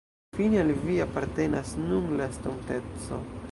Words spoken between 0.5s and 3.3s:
al vi apartenas nun la estonteco.